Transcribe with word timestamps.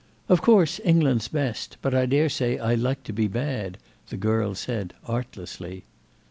"Of 0.27 0.41
course 0.41 0.81
England's 0.83 1.27
best, 1.27 1.77
but 1.83 1.93
I 1.93 2.07
daresay 2.07 2.57
I 2.57 2.73
like 2.73 3.03
to 3.03 3.13
be 3.13 3.27
bad," 3.27 3.77
the 4.09 4.17
girl 4.17 4.55
said 4.55 4.95
artlessly. 5.05 5.83